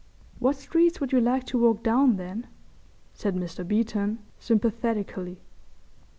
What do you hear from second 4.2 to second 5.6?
sympathetically.